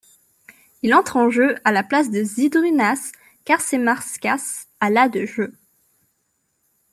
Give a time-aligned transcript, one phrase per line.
[0.81, 3.11] Il entre en jeu à la place de Žydrūnas
[3.45, 5.55] Karčemarskas à la de jeu.